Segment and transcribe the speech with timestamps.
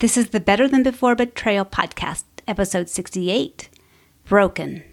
[0.00, 3.68] This is the Better Than Before Betrayal podcast, episode 68
[4.26, 4.84] Broken.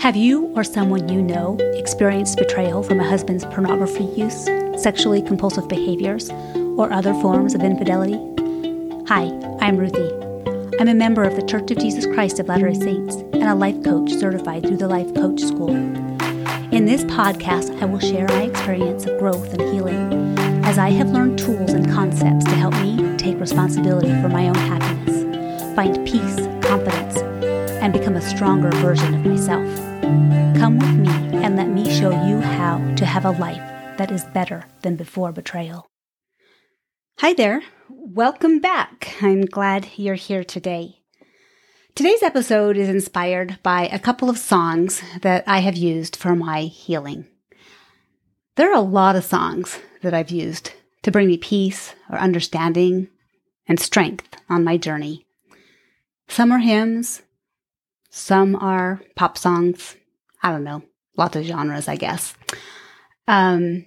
[0.00, 4.44] Have you or someone you know experienced betrayal from a husband's pornography use,
[4.76, 6.28] sexually compulsive behaviors,
[6.76, 8.20] or other forms of infidelity?
[9.08, 9.30] Hi,
[9.62, 10.12] I'm Ruthie.
[10.78, 13.54] I'm a member of the Church of Jesus Christ of Latter day Saints and a
[13.54, 15.70] life coach certified through the Life Coach School.
[15.70, 21.10] In this podcast, I will share my experience of growth and healing as I have
[21.10, 21.91] learned tools and
[23.42, 25.24] responsibility for my own happiness,
[25.74, 27.16] find peace, confidence,
[27.82, 29.66] and become a stronger version of myself.
[30.60, 31.08] Come with me
[31.42, 33.58] and let me show you how to have a life
[33.98, 35.88] that is better than before betrayal.
[37.18, 37.62] Hi there.
[37.90, 39.16] Welcome back.
[39.20, 41.00] I'm glad you're here today.
[41.96, 46.60] Today's episode is inspired by a couple of songs that I have used for my
[46.60, 47.26] healing.
[48.54, 50.70] There are a lot of songs that I've used
[51.02, 53.08] to bring me peace or understanding
[53.66, 55.26] and strength on my journey.
[56.28, 57.22] Some are hymns,
[58.10, 59.96] some are pop songs.
[60.42, 60.82] I don't know,
[61.16, 62.34] lots of genres, I guess.
[63.28, 63.86] Um,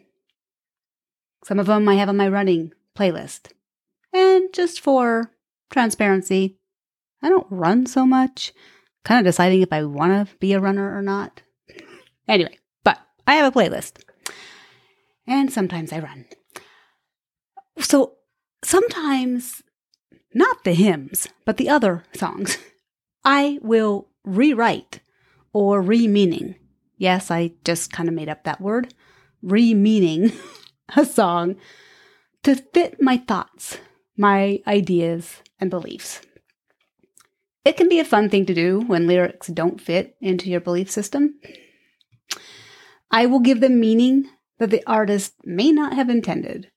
[1.43, 3.51] some of them I have on my running playlist.
[4.13, 5.31] And just for
[5.69, 6.57] transparency,
[7.21, 8.53] I don't run so much.
[9.03, 11.41] Kind of deciding if I want to be a runner or not.
[12.27, 14.01] Anyway, but I have a playlist
[15.27, 16.25] and sometimes I run.
[17.79, 18.13] So
[18.63, 19.61] sometimes,
[20.35, 22.57] not the hymns, but the other songs,
[23.23, 24.99] I will rewrite
[25.53, 26.55] or re meaning.
[26.97, 28.93] Yes, I just kind of made up that word.
[29.41, 30.33] Re meaning
[30.95, 31.55] a song
[32.43, 33.77] to fit my thoughts,
[34.17, 36.21] my ideas, and beliefs.
[37.63, 40.91] It can be a fun thing to do when lyrics don't fit into your belief
[40.91, 41.39] system.
[43.09, 46.69] I will give them meaning that the artist may not have intended.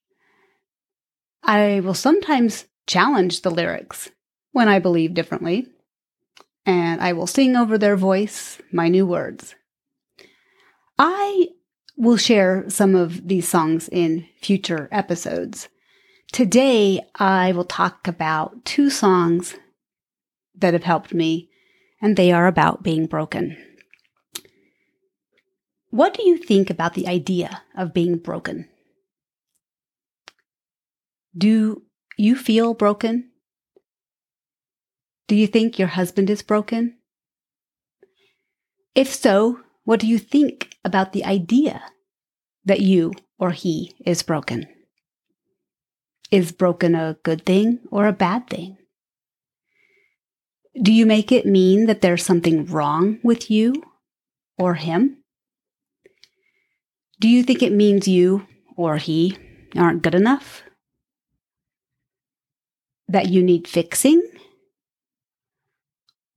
[1.42, 4.10] I will sometimes challenge the lyrics
[4.50, 5.68] when I believe differently,
[6.66, 9.54] and I will sing over their voice my new words.
[10.98, 11.50] I
[11.96, 15.68] will share some of these songs in future episodes.
[16.32, 19.54] Today, I will talk about two songs
[20.56, 21.50] that have helped me,
[22.02, 23.56] and they are about being broken.
[25.90, 28.68] What do you think about the idea of being broken?
[31.36, 31.82] Do
[32.18, 33.30] you feel broken?
[35.28, 36.98] Do you think your husband is broken?
[38.94, 41.80] If so, what do you think about the idea
[42.64, 44.66] that you or he is broken?
[46.30, 48.76] Is broken a good thing or a bad thing?
[50.82, 53.82] Do you make it mean that there's something wrong with you
[54.58, 55.22] or him?
[57.20, 58.46] Do you think it means you
[58.76, 59.36] or he
[59.76, 60.62] aren't good enough?
[63.08, 64.22] That you need fixing?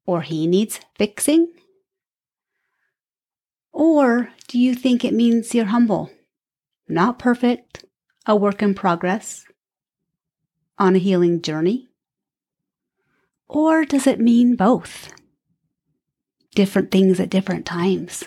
[0.06, 1.52] Or he needs fixing?
[3.72, 6.12] Or do you think it means you're humble,
[6.88, 7.86] not perfect,
[8.26, 9.46] a work in progress,
[10.78, 11.88] on a healing journey?
[13.48, 15.14] Or does it mean both?
[16.54, 18.26] Different things at different times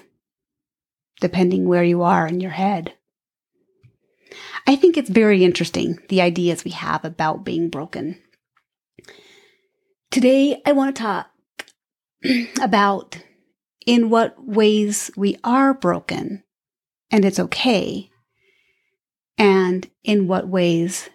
[1.21, 2.95] depending where you are in your head.
[4.67, 8.19] I think it's very interesting, the ideas we have about being broken.
[10.15, 11.29] Today, I want to talk
[12.63, 13.19] about
[13.85, 16.45] in what ways we are broken
[17.11, 18.11] and it's okay,
[19.37, 21.11] and in what ways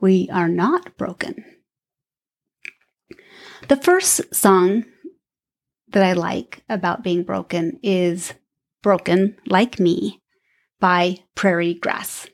[0.00, 1.44] we are not broken.
[3.68, 4.86] The first song
[5.88, 8.32] that I like about being broken is
[8.82, 10.22] Broken Like Me
[10.80, 12.28] by Prairie Grass.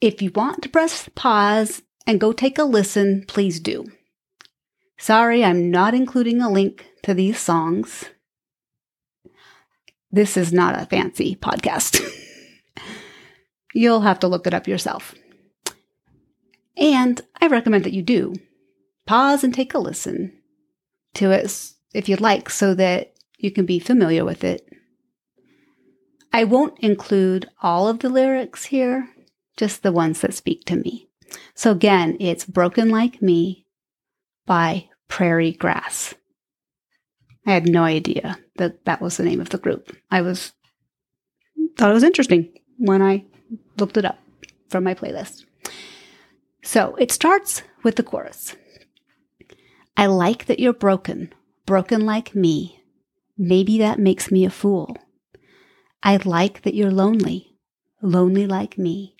[0.00, 3.84] If you want to press pause and go take a listen, please do.
[5.00, 8.04] Sorry, I'm not including a link to these songs.
[10.12, 12.00] This is not a fancy podcast.
[13.74, 15.14] You'll have to look it up yourself.
[16.76, 18.34] And I recommend that you do.
[19.06, 20.38] Pause and take a listen
[21.14, 24.70] to it if you'd like so that you can be familiar with it
[26.32, 29.08] I won't include all of the lyrics here,
[29.56, 31.08] just the ones that speak to me.
[31.54, 33.66] So again, it's Broken Like Me
[34.46, 36.14] by Prairie Grass.
[37.46, 39.94] I had no idea that that was the name of the group.
[40.10, 40.52] I was
[41.76, 42.48] thought it was interesting
[42.78, 43.24] when I
[43.76, 44.18] looked it up
[44.68, 45.44] from my playlist.
[46.62, 48.56] So it starts with the chorus.
[49.96, 51.32] I like that you're broken,
[51.66, 52.80] broken like me.
[53.36, 54.96] Maybe that makes me a fool.
[56.02, 57.56] I like that you're lonely,
[58.00, 59.16] lonely like me.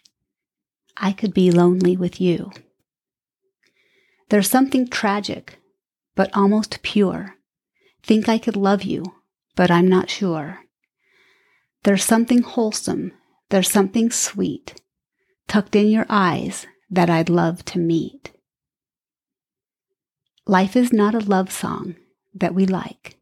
[0.96, 2.52] I could be lonely with you.
[4.28, 5.59] There's something tragic,
[6.20, 7.36] but almost pure.
[8.02, 9.14] Think I could love you,
[9.56, 10.58] but I'm not sure.
[11.84, 13.12] There's something wholesome,
[13.48, 14.82] there's something sweet,
[15.48, 18.32] tucked in your eyes that I'd love to meet.
[20.46, 21.96] Life is not a love song
[22.34, 23.16] that we like.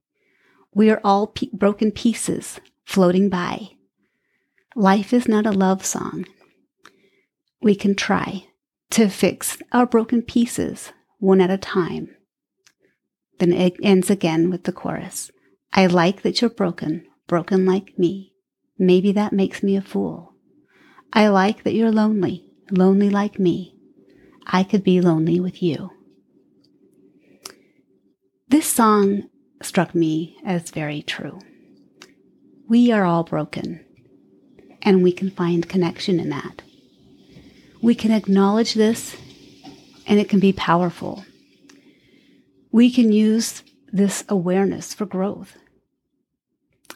[0.74, 3.76] We are all pe- broken pieces floating by.
[4.74, 6.24] Life is not a love song.
[7.62, 8.48] We can try
[8.90, 12.16] to fix our broken pieces one at a time.
[13.38, 15.30] Then it ends again with the chorus
[15.72, 18.32] I like that you're broken, broken like me.
[18.78, 20.34] Maybe that makes me a fool.
[21.12, 23.74] I like that you're lonely, lonely like me.
[24.46, 25.90] I could be lonely with you.
[28.48, 29.28] This song
[29.62, 31.38] struck me as very true.
[32.68, 33.84] We are all broken,
[34.82, 36.62] and we can find connection in that.
[37.82, 39.16] We can acknowledge this,
[40.06, 41.24] and it can be powerful.
[42.70, 45.56] We can use this awareness for growth.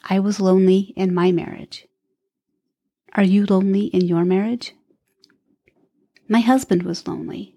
[0.08, 1.86] I was lonely in my marriage.
[3.14, 4.74] Are you lonely in your marriage?
[6.28, 7.54] My husband was lonely.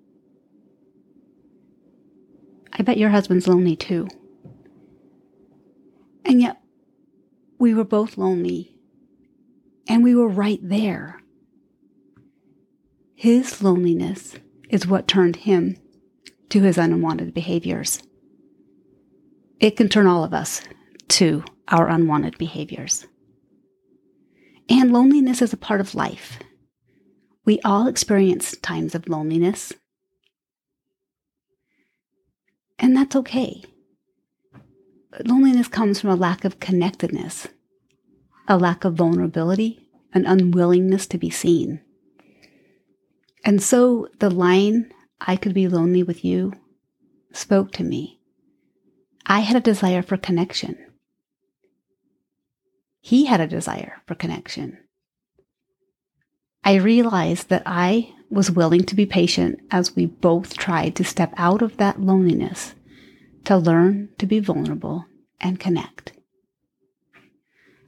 [2.71, 4.07] I bet your husband's lonely too.
[6.25, 6.61] And yet,
[7.57, 8.75] we were both lonely,
[9.87, 11.21] and we were right there.
[13.13, 14.35] His loneliness
[14.69, 15.77] is what turned him
[16.49, 18.01] to his unwanted behaviors.
[19.59, 20.61] It can turn all of us
[21.09, 23.07] to our unwanted behaviors.
[24.69, 26.39] And loneliness is a part of life.
[27.45, 29.73] We all experience times of loneliness.
[32.79, 33.63] And that's okay.
[35.23, 37.47] Loneliness comes from a lack of connectedness,
[38.47, 41.79] a lack of vulnerability, an unwillingness to be seen.
[43.45, 46.53] And so the line, I could be lonely with you,
[47.31, 48.19] spoke to me.
[49.25, 50.77] I had a desire for connection.
[53.01, 54.77] He had a desire for connection.
[56.63, 61.33] I realized that I was willing to be patient as we both tried to step
[61.37, 62.73] out of that loneliness
[63.45, 65.05] to learn to be vulnerable
[65.39, 66.13] and connect.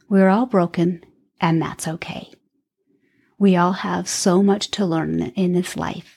[0.08, 1.04] We're all broken,
[1.42, 2.32] and that's okay.
[3.40, 6.17] We all have so much to learn in this life.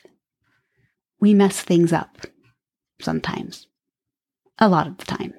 [1.21, 2.27] We mess things up
[3.01, 3.67] sometimes,
[4.59, 5.35] a lot of the time.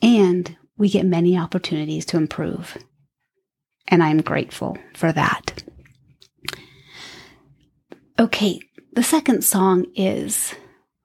[0.00, 2.76] And we get many opportunities to improve.
[3.88, 5.62] And I'm grateful for that.
[8.18, 8.60] Okay,
[8.92, 10.54] the second song is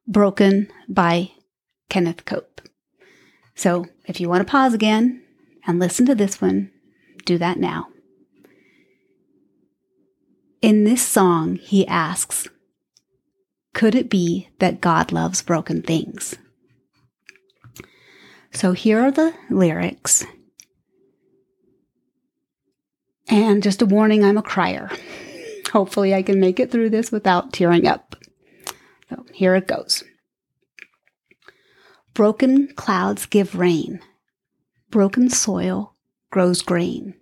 [0.07, 1.31] Broken by
[1.89, 2.61] Kenneth Cope.
[3.55, 5.23] So if you want to pause again
[5.65, 6.71] and listen to this one,
[7.25, 7.87] do that now.
[10.61, 12.47] In this song, he asks,
[13.77, 16.35] Could it be that God loves broken things?
[18.51, 20.25] So here are the lyrics.
[23.29, 24.89] And just a warning, I'm a crier.
[25.73, 28.15] Hopefully, I can make it through this without tearing up.
[29.11, 30.03] So here it goes.
[32.15, 33.99] Broken clouds give rain.
[34.89, 35.93] Broken soil
[36.31, 37.13] grows grain.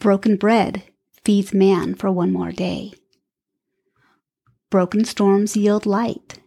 [0.00, 0.82] Broken bread
[1.24, 2.92] feeds man for one more day.
[4.70, 6.38] Broken storms yield light.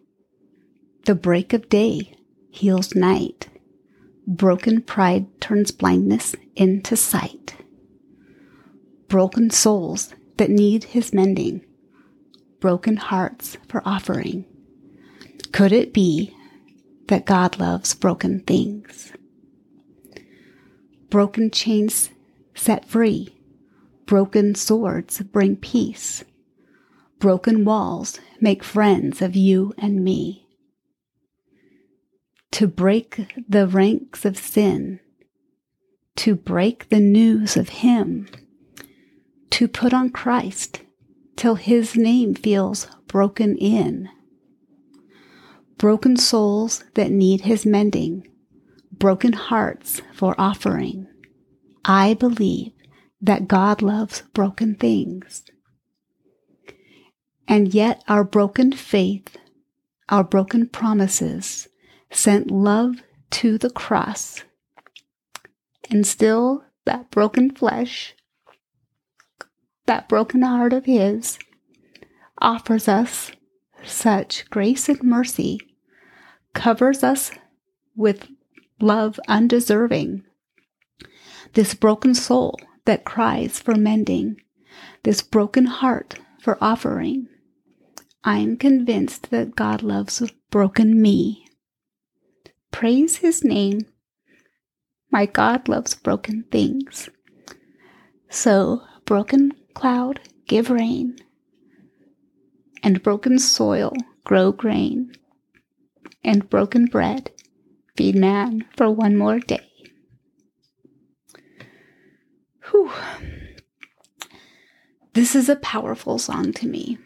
[1.05, 2.15] The break of day
[2.49, 3.49] heals night.
[4.25, 7.57] Broken pride turns blindness into sight.
[9.09, 11.65] Broken souls that need his mending.
[12.61, 14.45] Broken hearts for offering.
[15.51, 16.33] Could it be
[17.09, 19.11] that God loves broken things?
[21.09, 22.09] Broken chains
[22.55, 23.37] set free.
[24.05, 26.23] Broken swords bring peace.
[27.23, 30.45] Broken walls make friends of you and me.
[32.51, 34.99] To break the ranks of sin,
[36.17, 38.27] to break the news of Him,
[39.51, 40.81] to put on Christ
[41.37, 44.09] till His name feels broken in.
[45.77, 48.27] Broken souls that need His mending,
[48.91, 51.07] broken hearts for offering.
[51.85, 52.73] I believe
[53.21, 55.45] that God loves broken things.
[57.47, 59.37] And yet our broken faith,
[60.09, 61.67] our broken promises
[62.09, 62.95] sent love
[63.31, 64.43] to the cross.
[65.89, 68.15] And still that broken flesh,
[69.85, 71.37] that broken heart of His,
[72.39, 73.31] offers us
[73.83, 75.59] such grace and mercy,
[76.53, 77.31] covers us
[77.95, 78.27] with
[78.79, 80.23] love undeserving.
[81.53, 84.37] This broken soul that cries for mending,
[85.03, 87.27] this broken heart for offering.
[88.25, 91.45] I'm convinced that God loves broken me.
[92.71, 93.85] Praise his name.
[95.11, 97.09] My God loves broken things.
[98.29, 101.17] So, broken cloud, give rain,
[102.81, 105.11] and broken soil, grow grain,
[106.23, 107.31] and broken bread,
[107.97, 109.67] feed man for one more day.
[112.71, 112.89] Whew.
[115.13, 116.97] This is a powerful song to me.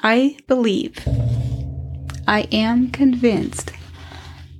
[0.00, 0.96] I believe,
[2.28, 3.72] I am convinced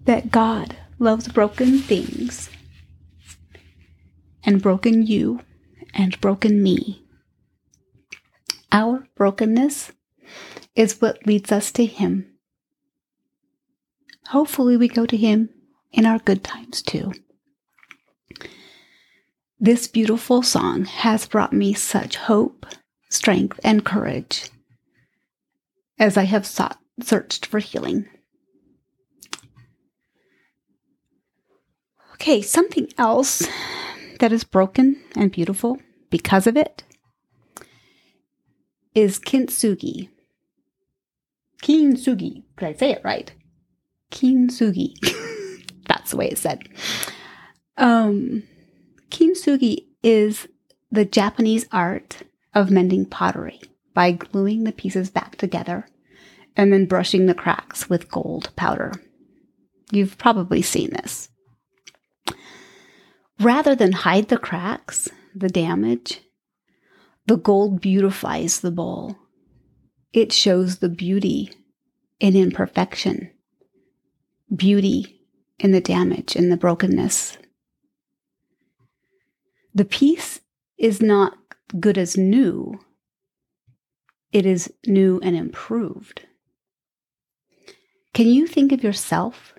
[0.04, 2.50] that God loves broken things
[4.42, 5.40] and broken you
[5.94, 7.04] and broken me.
[8.72, 9.92] Our brokenness
[10.74, 12.34] is what leads us to Him.
[14.30, 15.50] Hopefully, we go to Him
[15.92, 17.12] in our good times too.
[19.60, 22.66] This beautiful song has brought me such hope,
[23.08, 24.50] strength, and courage
[25.98, 28.06] as I have sought, searched for healing.
[32.14, 33.46] Okay, something else
[34.20, 35.78] that is broken and beautiful
[36.10, 36.82] because of it
[38.94, 40.08] is kintsugi.
[41.62, 42.42] Kintsugi.
[42.56, 43.32] Did I say it right?
[44.10, 44.94] Kintsugi.
[45.86, 46.68] That's the way it's said.
[47.76, 48.42] Um,
[49.10, 50.48] kintsugi is
[50.90, 52.22] the Japanese art
[52.54, 53.60] of mending pottery
[53.98, 55.84] by gluing the pieces back together
[56.56, 58.92] and then brushing the cracks with gold powder.
[59.90, 61.30] You've probably seen this.
[63.40, 66.20] Rather than hide the cracks, the damage,
[67.26, 69.16] the gold beautifies the bowl.
[70.12, 71.50] It shows the beauty
[72.20, 73.32] in imperfection,
[74.54, 75.22] beauty
[75.58, 77.36] in the damage and the brokenness.
[79.74, 80.40] The piece
[80.78, 81.36] is not
[81.80, 82.78] good as new,
[84.32, 86.22] it is new and improved.
[88.12, 89.54] Can you think of yourself,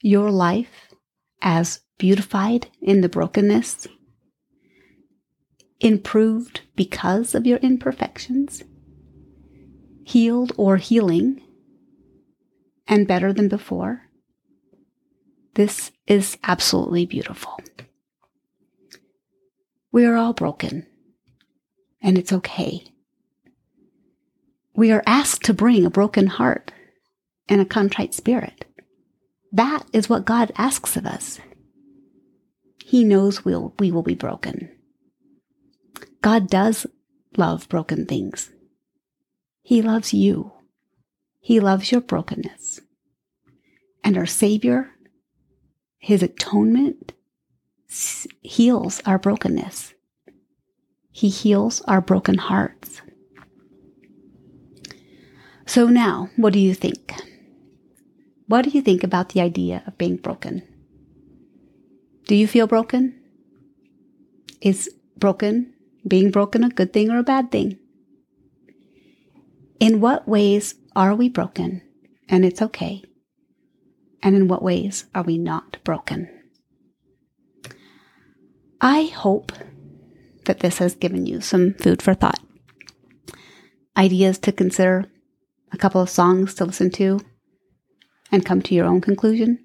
[0.00, 0.94] your life,
[1.42, 3.86] as beautified in the brokenness?
[5.80, 8.62] Improved because of your imperfections?
[10.04, 11.42] Healed or healing?
[12.86, 14.02] And better than before?
[15.54, 17.58] This is absolutely beautiful.
[19.90, 20.86] We are all broken,
[22.00, 22.84] and it's okay
[24.76, 26.70] we are asked to bring a broken heart
[27.48, 28.66] and a contrite spirit.
[29.50, 31.40] That is what God asks of us.
[32.84, 34.70] He knows we'll, we will be broken.
[36.20, 36.86] God does
[37.36, 38.50] love broken things.
[39.62, 40.52] He loves you.
[41.40, 42.80] He loves your brokenness.
[44.04, 44.90] And our Savior,
[45.98, 47.12] His atonement,
[48.42, 49.94] heals our brokenness.
[51.10, 53.00] He heals our broken hearts.
[55.66, 57.12] So now, what do you think?
[58.46, 60.62] What do you think about the idea of being broken?
[62.26, 63.20] Do you feel broken?
[64.60, 65.74] Is broken,
[66.06, 67.78] being broken, a good thing or a bad thing?
[69.80, 71.82] In what ways are we broken
[72.28, 73.02] and it's okay?
[74.22, 76.28] And in what ways are we not broken?
[78.80, 79.52] I hope
[80.44, 82.40] that this has given you some food for thought,
[83.96, 85.06] ideas to consider
[85.76, 87.20] a couple of songs to listen to
[88.32, 89.62] and come to your own conclusion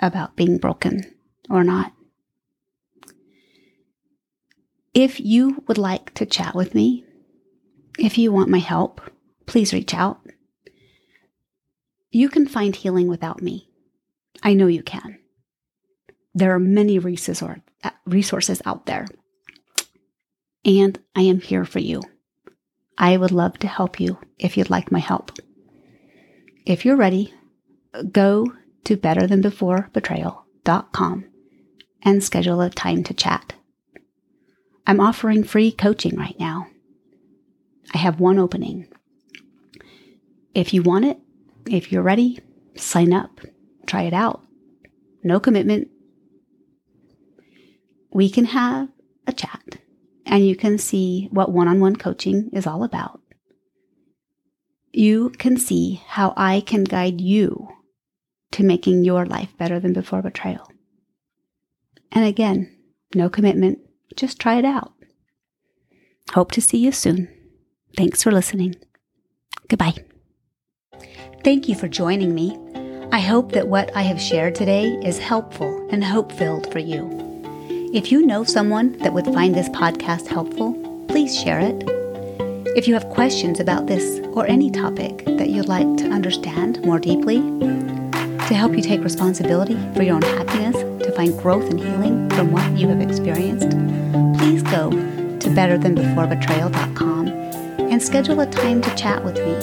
[0.00, 1.02] about being broken
[1.50, 1.92] or not.
[4.94, 7.04] If you would like to chat with me,
[7.98, 9.02] if you want my help,
[9.44, 10.18] please reach out.
[12.10, 13.68] You can find healing without me.
[14.42, 15.18] I know you can.
[16.32, 19.06] There are many resources out there,
[20.64, 22.00] and I am here for you.
[22.96, 25.32] I would love to help you if you'd like my help.
[26.64, 27.34] If you're ready,
[28.10, 28.52] go
[28.84, 31.24] to betterthanbeforebetrayal.com
[32.02, 33.54] and schedule a time to chat.
[34.86, 36.66] I'm offering free coaching right now.
[37.92, 38.86] I have one opening.
[40.54, 41.18] If you want it,
[41.66, 42.38] if you're ready,
[42.76, 43.40] sign up,
[43.86, 44.42] try it out.
[45.22, 45.88] No commitment.
[48.12, 48.88] We can have
[49.26, 49.78] a chat
[50.26, 53.20] and you can see what one on one coaching is all about.
[54.92, 57.68] You can see how I can guide you
[58.52, 60.70] to making your life better than before betrayal.
[62.12, 62.74] And again,
[63.14, 63.80] no commitment,
[64.16, 64.92] just try it out.
[66.32, 67.28] Hope to see you soon.
[67.96, 68.76] Thanks for listening.
[69.68, 69.94] Goodbye.
[71.42, 72.58] Thank you for joining me.
[73.12, 77.23] I hope that what I have shared today is helpful and hope filled for you.
[77.94, 80.74] If you know someone that would find this podcast helpful,
[81.06, 81.84] please share it.
[82.76, 86.98] If you have questions about this or any topic that you'd like to understand more
[86.98, 90.74] deeply, to help you take responsibility for your own happiness,
[91.06, 93.70] to find growth and healing from what you have experienced,
[94.40, 99.54] please go to betterthanbeforebetrayal.com and schedule a time to chat with me.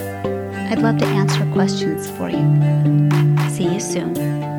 [0.71, 3.49] I'd love to answer questions for you.
[3.49, 4.50] See you soon.